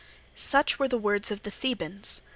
Such 0.33 0.79
were 0.79 0.87
the 0.87 0.97
words 0.97 1.29
of 1.29 1.43
the 1.43 1.51
Thebans. 1.51 2.23